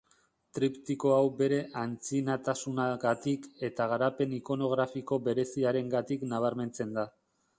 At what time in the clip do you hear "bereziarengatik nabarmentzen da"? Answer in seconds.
5.29-7.07